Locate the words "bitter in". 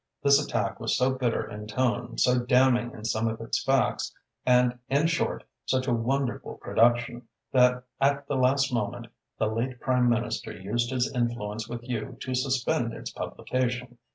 1.11-1.67